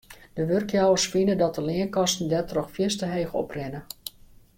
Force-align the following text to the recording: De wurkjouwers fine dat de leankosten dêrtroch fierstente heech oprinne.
De 0.33 0.45
wurkjouwers 0.47 1.07
fine 1.13 1.35
dat 1.41 1.55
de 1.57 1.61
leankosten 1.69 2.29
dêrtroch 2.31 2.71
fierstente 2.75 3.13
heech 3.15 3.33
oprinne. 3.43 3.81